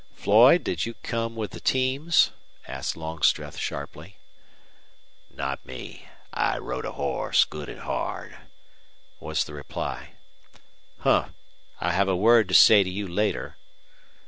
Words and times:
"Floyd, 0.15 0.63
did 0.63 0.83
you 0.87 0.95
come 0.95 1.35
with 1.35 1.51
the 1.51 1.59
teams?" 1.59 2.31
asked 2.67 2.97
Longstreth, 2.97 3.59
sharply. 3.59 4.17
"Not 5.29 5.63
me. 5.63 6.07
I 6.33 6.57
rode 6.57 6.85
a 6.87 6.93
horse, 6.93 7.45
good 7.45 7.69
and 7.69 7.81
hard," 7.81 8.35
was 9.19 9.43
the 9.43 9.53
reply. 9.53 10.13
"Humph! 11.01 11.33
I'll 11.79 11.91
have 11.91 12.07
a 12.09 12.15
word 12.15 12.47
to 12.47 12.55
say 12.55 12.81
to 12.83 12.89
you 12.89 13.07
later." 13.07 13.57